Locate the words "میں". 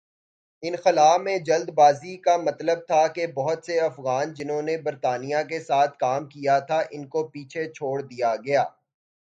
1.17-1.37